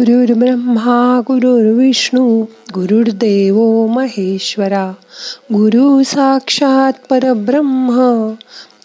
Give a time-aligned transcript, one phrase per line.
[0.00, 2.42] ब्रह्मा गुरुर्विष्णू
[2.74, 4.92] गुरुर्देव महेश्वरा
[5.52, 8.00] गुरु साक्षात परब्रह्म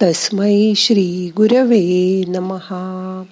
[0.02, 3.24] तस्मै श्री गुरवे नमहा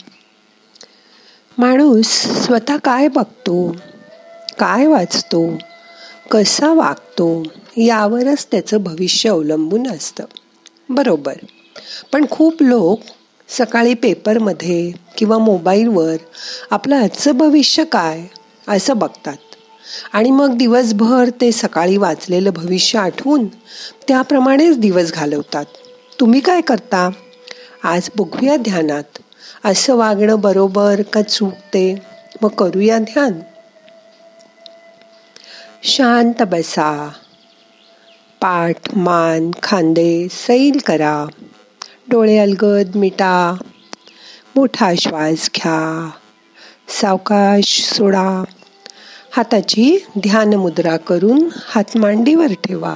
[1.57, 2.07] माणूस
[2.45, 3.75] स्वतः काय बघतो
[4.59, 5.57] काय वाचतो
[6.31, 7.43] कसा वागतो
[7.77, 10.23] यावरच त्याचं भविष्य अवलंबून असतं
[10.89, 11.33] बरोबर
[12.13, 12.99] पण खूप लोक
[13.49, 16.15] सकाळी पेपरमध्ये किंवा मोबाईलवर
[16.71, 18.21] आपलं आजचं भविष्य काय
[18.67, 19.37] असं बघतात.
[20.13, 23.47] आणि मग दिवसभर ते सकाळी वाचलेलं भविष्य आठवून
[24.07, 25.65] त्याप्रमाणेच दिवस घालवतात.
[26.19, 27.09] तुम्ही काय करता?
[27.83, 29.17] आज बघूया ध्यानात.
[29.65, 31.95] असं वागणं बरोबर का चुकते
[32.41, 33.31] मग करूया ध्यान.
[35.83, 37.09] शांत बसा.
[38.41, 41.25] पाठ मान खांदे सैल करा.
[42.13, 43.55] डोळे अलगद मिटा.
[44.55, 46.09] मोठा श्वास घ्या.
[46.87, 48.43] सावकाश सोडा.
[49.31, 52.95] हाताची ध्यान मुद्रा करून हात मांडीवर ठेवा.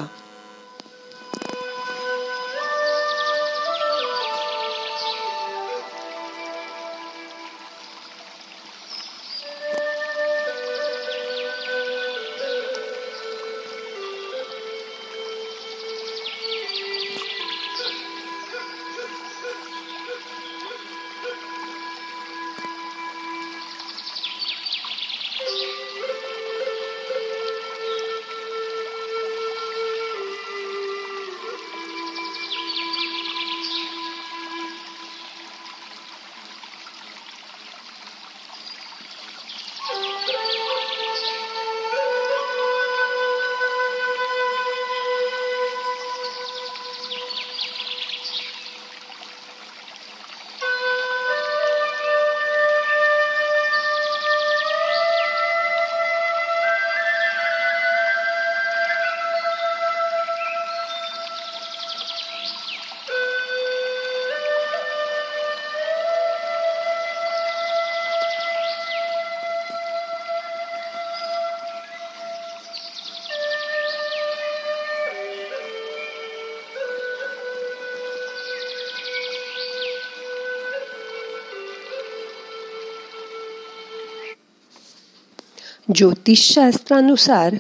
[85.98, 87.56] ज्योतिषशास्त्रानुसार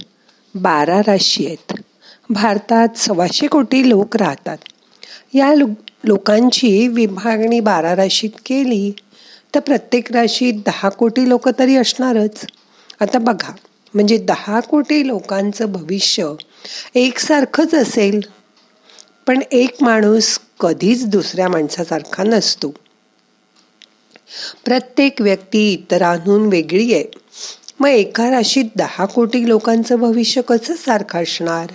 [0.55, 1.73] बारा राशी आहेत.
[2.29, 4.57] भारतात सव्वाशे कोटी लोक राहतात.
[5.33, 5.67] या लो
[6.03, 8.91] लोकांची विभागणी बारा राशीत केली
[9.55, 12.45] तर प्रत्येक राशीत दहा कोटी लोक तरी असणारच.
[13.01, 13.53] आता बघा
[13.93, 16.33] म्हणजे दहा कोटी लोकांचं भविष्य
[16.95, 18.19] एकसारखंच असेल
[19.27, 22.73] पण एक माणूस कधीच दुसऱ्या माणसासारखा नसतो.
[24.65, 27.03] प्रत्येक व्यक्ती इतरांहून वेगळी आहे.
[27.79, 31.67] मग एका राशीत दहा कोटी लोकांचं भविष्य कसं सारखं असणार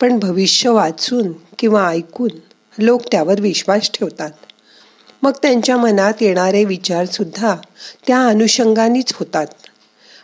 [0.00, 2.30] पण भविष्य वाचून किंवा ऐकून
[2.78, 4.30] लोक त्यावर विश्वास ठेवतात.
[5.22, 7.56] मग त्यांच्या मनात येणारे विचारसुद्धा
[8.06, 9.46] त्या अनुषंगानेच होतात.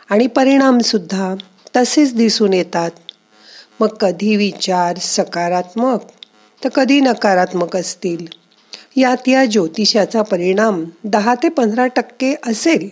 [0.09, 1.35] आणि परिणामसुद्धा
[1.75, 2.91] तसेच दिसून येतात.
[3.79, 5.99] मग कधी विचार सकारात्मक
[6.63, 8.38] तर कधी नकारात्मक असतील?
[8.99, 12.89] यात या ज्योतिषाचा परिणाम दहा ते पंधरा टक्के असेल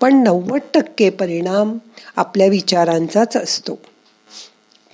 [0.00, 1.78] पण नव्वद टक्के परिणाम
[2.16, 3.78] आपल्या विचारांचाच असतो.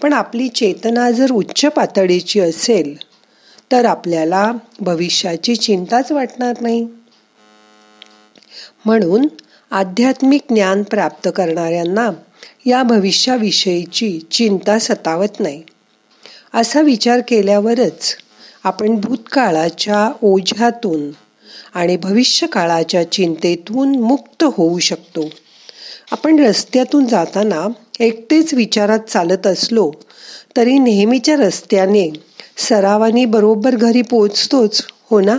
[0.02, 2.96] पण आपली चेतना जर उच्च पातळीची असेल
[3.72, 6.88] तर आपल्याला भविष्याची चिंताच वाटणार नाही.
[8.84, 9.28] म्हणून
[9.70, 12.10] आध्यात्मिक ज्ञान प्राप्त करणाऱ्यांना
[12.66, 15.62] या भविष्याविषयीची चिंता सतावत नाही.
[16.54, 18.16] असा विचार केल्यावरच
[18.64, 21.10] आपण भूतकाळाच्या ओझ्यातून
[21.74, 25.28] आणि भविष्यकाळाच्या चिंतेतून मुक्त होऊ शकतो.
[26.12, 27.66] आपण रस्त्यातून जाताना
[28.00, 29.90] एकटेच विचारात चालत असलो
[30.56, 32.08] तरी नेहमीच्या रस्त्याने
[32.56, 35.36] सरावानी बरोबर घरी पोचतोच हो ना?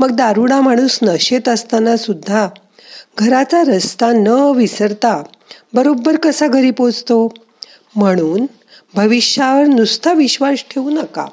[0.00, 2.48] मग दारुडा माणूस नशेत असताना सुद्धा
[3.18, 4.26] घराचा रस्ता न
[4.56, 5.22] विसरता
[5.74, 7.34] बरोबर कसा घरी पोचतो
[7.96, 8.46] म्हणून
[8.94, 11.26] भविष्यावर नुसता विश्वास ठेवू नका.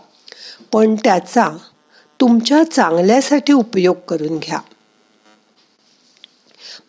[0.72, 1.50] पण त्याचा
[2.20, 4.60] तुमच्या चांगल्यासाठी उपयोग करून घ्या.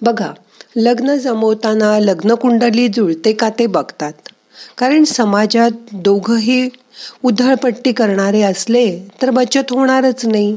[0.03, 0.33] बघा
[0.77, 4.13] लग्न जमवताना लग्न कुंडली जुळते का ते बघतात.
[4.79, 6.69] कारण समाजात दोघंही
[7.23, 10.55] उधळपट्टी करणारे असले तर बचत होणारच नाही.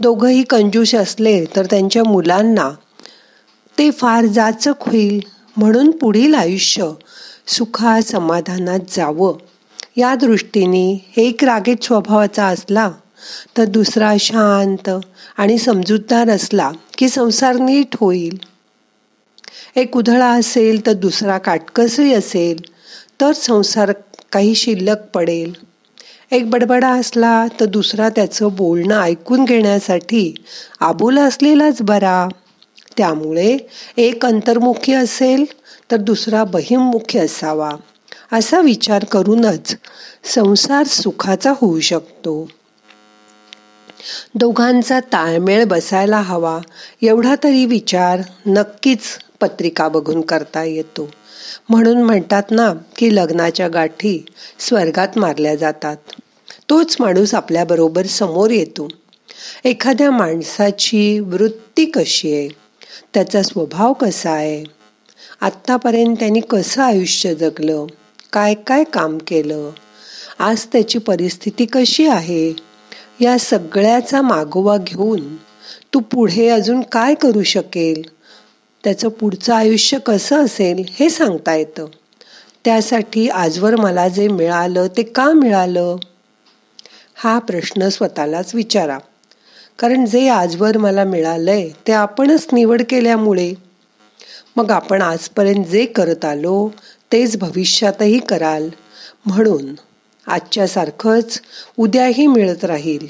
[0.00, 2.70] दोघंही कंजूश असले तर त्यांच्या मुलांना
[3.78, 5.20] ते फार जाचक होईल.
[5.56, 6.90] म्हणून पुढील आयुष्य
[7.46, 9.36] सुखा समाधानात जावं.
[9.98, 12.90] या दृष्टीने एक रागीत स्वभावाचा असला
[13.56, 14.90] तर दुसरा शांत
[15.36, 18.38] आणि समजूतदार असला की संसार नीट होईल.
[19.76, 22.60] एक उधळा असेल तर दुसरा काटकसरी असेल
[23.20, 23.92] तर संसार
[24.32, 25.52] काही शिल्लक पडेल.
[26.30, 30.34] एक बडबडा असला तर दुसरा त्याचं बोलणं ऐकून घेण्यासाठी
[30.80, 32.28] आबोला असलेलाच बरा.
[32.96, 33.56] त्यामुळे
[33.96, 35.44] एक अंतर्मुखी असेल
[35.90, 37.70] तर दुसरा बहिमुखी असावा.
[38.32, 39.76] असा विचार करूनच
[40.24, 42.48] संसार सुखाचा होऊ शकतो.
[44.34, 46.58] दोघांचा ताळमेळ बसायला हवा
[47.02, 49.00] एवढा तरी विचार नक्कीच
[49.40, 51.10] पत्रिका बघून करता येतो.
[51.68, 54.26] म्हणून म्हणतात ना की लग्नाच्या गाठी
[54.58, 55.96] स्वर्गात मारल्या जातात.
[56.70, 58.88] तोच माणूस आपल्याबरोबर समोर येतो.
[59.64, 62.48] एखाद्या माणसाची वृत्ती कशी आहे?
[63.14, 64.64] त्याचा स्वभाव कसा आहे?
[65.40, 67.86] आत्तापर्यंत त्यांनी कसं आयुष्य जगलं?
[68.32, 69.70] काय काय काम केलं?
[70.38, 72.52] आज त्याची परिस्थिती कशी आहे?
[73.20, 75.36] या सगळ्याचा मागोवा घेऊन
[75.94, 78.02] तू पुढे अजून काय करू शकेल?
[78.84, 81.86] त्याचं पुढचं आयुष्य कसं असेल हे सांगता येतं.
[82.64, 85.96] त्यासाठी आजवर मला जे मिळालं ते का मिळालं?
[87.14, 88.98] हा प्रश्न स्वतःलाच विचारा.
[89.78, 93.52] कारण जे आजवर मला मिळालंय ते आपणच निवड केल्यामुळे.
[94.56, 96.68] मग आपण आजपर्यंत जे करत आलो
[97.12, 98.68] तेच भविष्यातही कराल.
[99.26, 99.74] म्हणून
[100.26, 101.40] आजच्यासारखंच
[101.78, 103.06] उद्याही मिळत राहील.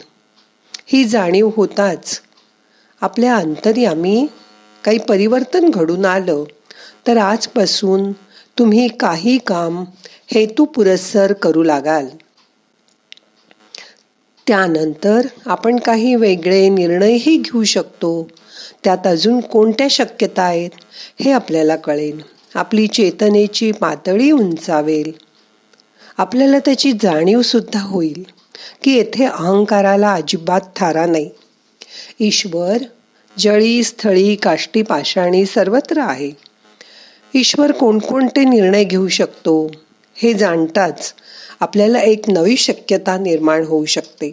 [0.87, 2.21] ही जाणीव होताच
[3.01, 4.27] आपल्या अंतर्यामी
[4.85, 6.45] काही परिवर्तन घडून आलं
[7.07, 8.13] तर आजपासून
[8.59, 9.85] तुम्ही काही काम
[10.35, 12.07] हेतू पुरस्सर करू लागाल.
[14.47, 18.29] त्यानंतर आपण काही वेगळे निर्णयही घेऊ शकतो.
[18.85, 20.71] त्यात अजून कोणत्या शक्यता आहेत
[21.21, 22.38] हे आपल्याला कळेल.
[22.59, 25.13] आपली चेतनेची पातळी उंचावेल.
[26.19, 28.25] आपल्याला त्याची जाणीव सुद्धा होईल
[28.83, 31.31] की येथे अहंकाराला अजिबात थारा नाही.
[32.21, 32.77] ईश्वर
[33.39, 36.31] जळी स्थळी काष्टी पाषाणी सर्वत्र आहे.
[37.35, 39.71] ईश्वर कोणकोणते निर्णय घेऊ शकतो
[40.15, 41.15] हे जाणताच
[41.61, 44.31] आपल्याला एक नवी शक्यता निर्माण होऊ शकते.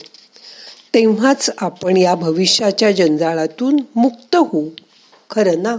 [0.94, 4.70] तेव्हाच आपण या भविष्याच्या जंजाळातून मुक्त होऊ
[5.30, 5.76] खरं ना?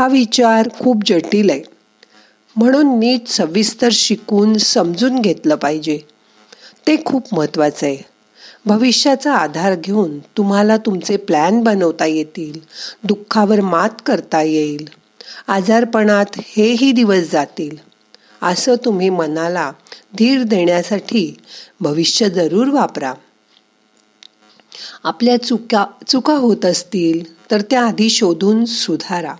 [0.00, 1.62] हा विचार खूप जटिल आहे.
[2.56, 5.98] म्हणून नीट सविस्तर शिकून समजून घेतलं पाहिजे.
[6.86, 7.96] ते खूप महत्त्वाचं आहे.
[8.66, 12.60] भविष्याचा आधार घेऊन तुम्हाला तुमचे प्लॅन बनवता येतील
[13.04, 14.88] दुःखावर मात करता येईल
[15.48, 17.76] आजारपणात हेही दिवस जातील
[18.42, 19.72] असं तुम्ही मनाला
[20.18, 21.36] धीर देण्यासाठी
[21.80, 23.14] भविष्य जरूर वापरा.
[25.04, 29.34] आपल्या चुका चुका होत असतील तर त्या आधी शोधून सुधारा.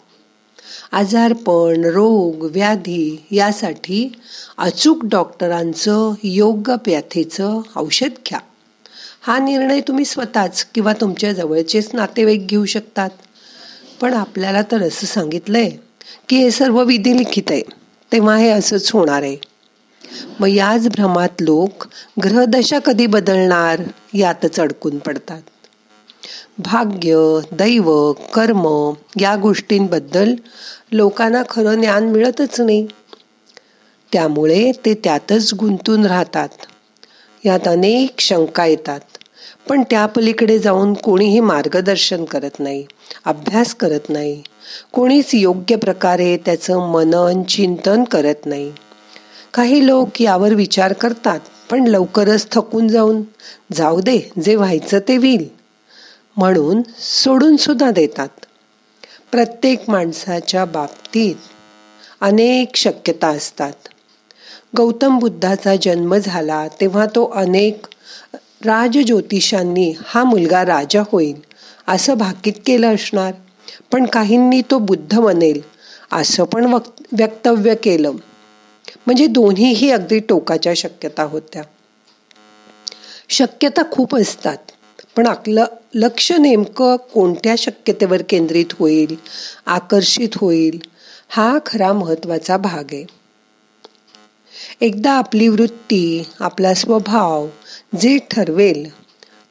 [0.93, 4.13] आजारपण रोग व्याधी यासाठी
[4.59, 7.01] अचूक डॉक्टरांचं योग्य
[7.77, 8.39] औषध घ्या.
[9.23, 13.11] हा निर्णय तुम्ही स्वतःच किंवा तुमच्या जवळचेच नातेवाईक घेऊ शकतात.
[14.01, 15.71] पण आपल्याला तर असं सांगितलंय
[16.29, 17.63] की हे सर्व विधी लिखित आहे.
[18.13, 19.37] तेव्हा हे असंच होणार आहे.
[20.41, 21.87] मग याच भ्रमात लोक
[22.25, 23.83] ग्रहदशा कधी बदलणार
[24.15, 25.43] यातच अडकून पडतात.
[26.65, 30.35] भाग्य दैव कर्म या गोष्टींबद्दल
[30.93, 32.87] लोकांना खरं ज्ञान मिळतच नाही.
[34.13, 36.49] त्यामुळे ते त्यातच गुंतून राहतात.
[37.45, 39.01] यात अनेक शंका येतात.
[39.69, 42.85] पण त्या पलीकडे जाऊन कोणीही मार्गदर्शन करत नाही
[43.25, 44.43] अभ्यास करत नाही.
[44.93, 48.73] कोणीच योग्य प्रकारे त्याचं मनन चिंतन करत नाही.
[49.55, 53.23] काही लोक यावर विचार करतात पण लवकरच थकून जाऊन
[53.73, 55.60] जाऊ दे जे व्हायचं ते होईल.
[56.41, 58.29] म्हणून सोडून सुद्धा देतात.
[59.33, 61.35] प्रत्येक माणसाच्या बाबतीत
[62.21, 63.73] अनेक शक्यता असतात.
[64.77, 67.87] गौतम बुद्धाचा जन्म झाला तेव्हा तो अनेक
[68.65, 71.41] राजज्योतिषांनी हा मुलगा राजा होईल
[71.89, 73.33] असं भाकीत केलं असणार.
[73.93, 75.61] पण काहींनी तो बुद्ध बनेल
[76.13, 78.13] असं पण वक्तव्य केलं.
[79.07, 81.63] म्हणजे दोन्हीही अगदी टोकाच्या शक्यता होत्या.
[83.29, 84.57] शक्यता खूप असतात.
[85.17, 85.65] पण आपलं
[85.95, 89.17] लक्ष नेमकं कोणत्या शक्यतेवर केंद्रित होईल
[89.67, 90.81] आकर्षित होईल
[91.29, 93.07] हा खरा महत्त्वाचा भाग आहे.
[94.81, 97.47] एकदा आपली वृत्ती आपला स्वभाव
[98.01, 98.91] जे ठरवेल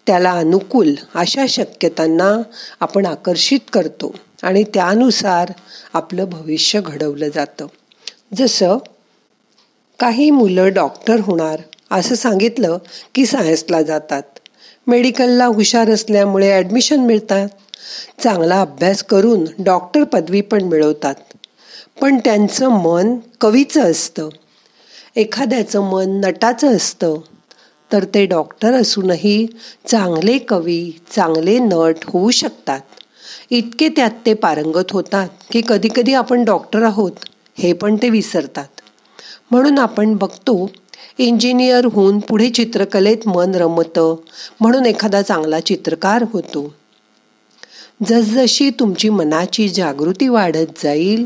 [0.07, 2.41] त्याला अनुकूल अशा शक्यतांना
[2.79, 5.51] आपण आकर्षित करतो आणि त्यानुसार
[5.93, 7.67] आपलं भविष्य घडवलं जातं.
[8.35, 8.77] जसं
[9.99, 11.61] काही मुलं डॉक्टर होणार
[11.91, 12.77] असं सांगितलं
[13.15, 14.23] की सायन्सला जातात.
[14.89, 17.47] मेडिकलला हुशार असल्यामुळे ॲडमिशन मिळतात.
[18.23, 21.15] चांगला अभ्यास करून डॉक्टर पदवी पण मिळवतात.
[22.01, 24.29] पण त्यांचं मन कवीचं असतं.
[25.15, 27.15] एखाद्याचं मन नटाचं असतं.
[27.93, 29.47] तर ते डॉक्टर असूनही
[29.87, 32.81] चांगले कवी चांगले नट होऊ शकतात.
[33.49, 37.11] इतके त्यात ते पारंगत होतात की कधीकधी आपण डॉक्टर आहोत
[37.57, 38.67] हे पण ते विसरतात.
[39.51, 40.69] म्हणून आपण बघतो
[41.19, 44.15] इंजिनियर होऊन पुढे चित्रकलेत मन रमतं
[44.59, 46.73] म्हणून एखादा चांगला चित्रकार होतो.
[48.07, 51.25] जसजशी तुमची मनाची जागृती वाढत जाईल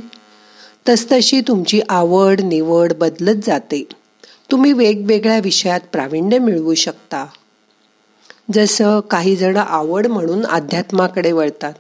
[0.90, 3.88] तसतशी तुमची आवड निवड बदलत जाते.
[4.52, 7.26] तुम्ही वेगवेगळ्या विषयात प्रावीण्य मिळवू शकता.
[8.54, 11.74] जसं काही जण आवड म्हणून अध्यात्माकडे वळतात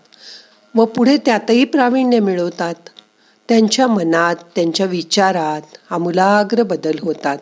[0.75, 2.75] व पुढे त्यातही प्रावीण्य मिळवतात.
[3.49, 7.37] त्यांच्या मनात त्यांच्या विचारात आमूलाग्र बदल होतात.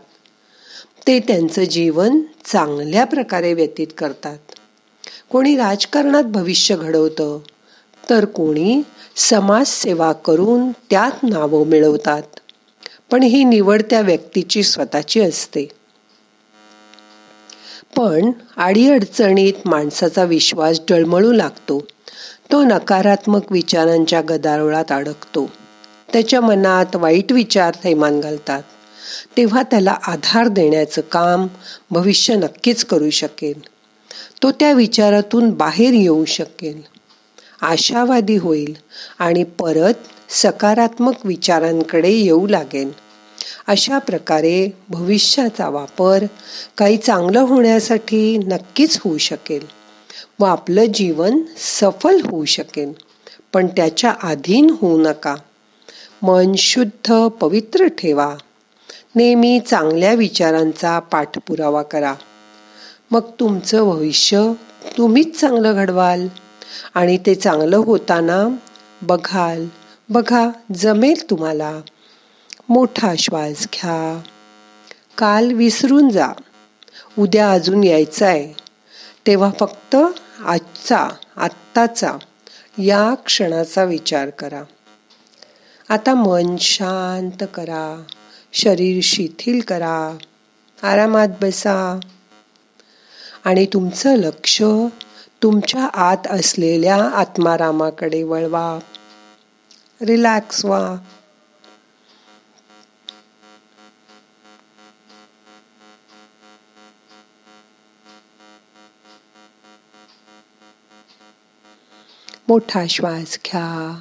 [1.08, 4.38] ते त्यांचं जीवन चांगल्या प्रकारे व्यतीत करतात.
[5.30, 7.40] कोणी राजकारणात भविष्य घडवतं
[8.10, 8.82] तर कोणी
[9.16, 12.24] समाजसेवा करून त्यात नावं मिळवतात.
[13.12, 15.68] पण ही निवड त्या व्यक्तीची स्वतःची असते.
[17.98, 21.86] पण अडीअडचणीत माणसाचा विश्वास डळमळू लागतो.
[22.52, 25.52] तो नकारात्मक विचारांच्या गदारोळात अडकतो.
[26.14, 28.64] त्याच्या मनात वाईट विचार थैमान घालतात.
[29.38, 31.48] तेव्हा त्याला आधार देण्याचं काम
[31.92, 33.62] भविष्य नक्कीच करू शकेल.
[34.44, 36.82] तो त्या विचारातून बाहेर येऊ शकेल.
[37.62, 38.78] आशावादी होईल
[39.20, 39.94] आणि परत
[40.30, 42.92] सकारात्मक विचारांकडे येऊ लागेल.
[43.68, 46.24] अशा प्रकारे भविष्याचा वापर
[46.78, 49.66] काही चांगलं होण्यासाठी नक्कीच होऊ शकेल
[50.40, 52.94] व आपलं जीवन सफल होऊ शकेल.
[53.54, 55.36] पण त्याच्या अधीन होऊ नका.
[56.22, 58.36] मन शुद्ध पवित्र ठेवा.
[59.16, 62.14] नेहमी चांगल्या विचारांचा पाठपुरावा करा.
[63.12, 64.52] मग तुमचं भविष्य
[64.98, 66.28] तुम्हीच चांगलं घडवाल
[66.94, 68.56] आणि ते चांगलं होताना
[69.02, 69.68] बघाल.
[70.10, 71.80] बघा जमेल तुम्हाला.
[72.70, 74.22] मोठा श्वास घ्या.
[75.18, 76.28] काल विसरून जा.
[77.18, 78.54] उद्या अजून यायचं आहे
[79.28, 79.96] तेव्हा फक्त
[80.46, 82.18] आजचा आत्ताचा
[82.78, 84.62] या क्षणाचा विचार करा.
[85.90, 88.04] आता मन शांत करा.
[88.54, 90.18] शरीर शिथिल करा.
[90.84, 92.00] आरामात बसा.
[93.44, 94.62] आणि तुमचं लक्ष
[95.44, 98.80] तुमच्या आत असलेल्या आत्मारामाकडे वळवा.
[100.02, 100.96] रिलॅक्स व्हा.
[112.48, 114.00] मोठा श्वास घ्या.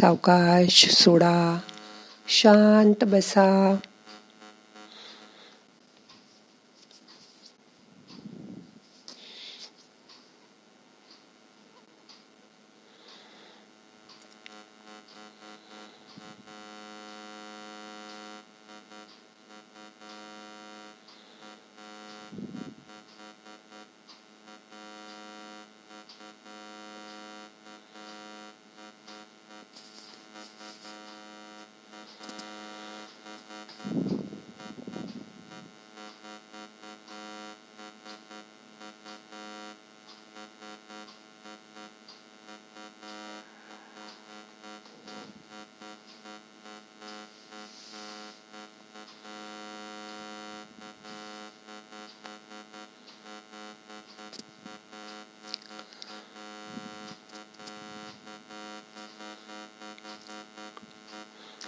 [0.00, 1.58] सावकाश सोडा
[2.28, 3.76] शांत बसा.